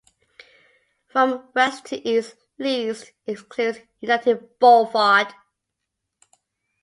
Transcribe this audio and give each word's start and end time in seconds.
From 1.09 1.49
west 1.53 1.85
to 1.85 1.95
east; 2.09 2.35
list 2.57 3.11
excludes 3.27 3.81
United 3.99 4.57
Boulevard. 4.57 5.31